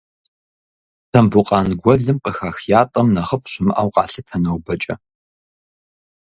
Тамбукъан 1.11 1.67
гуэлым 1.81 2.17
къыхах 2.23 2.57
ятӏэм 2.81 3.07
нэхъыфӏ 3.15 3.47
щымыӏэу 3.51 3.89
къалъытэ 3.95 4.37
нобэкӏэ. 4.43 4.95